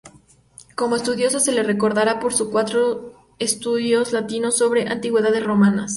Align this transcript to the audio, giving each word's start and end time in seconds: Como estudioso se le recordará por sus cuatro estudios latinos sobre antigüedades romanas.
Como 0.73 0.95
estudioso 0.95 1.39
se 1.39 1.51
le 1.51 1.61
recordará 1.61 2.19
por 2.19 2.33
sus 2.33 2.49
cuatro 2.49 3.13
estudios 3.37 4.13
latinos 4.13 4.57
sobre 4.57 4.87
antigüedades 4.87 5.43
romanas. 5.45 5.89